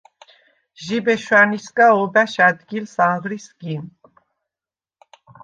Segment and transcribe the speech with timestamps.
[0.83, 3.85] ჟიბე შვა̈ნისგა ობა̈შ ა̈დგილს ანღრი სგიმ.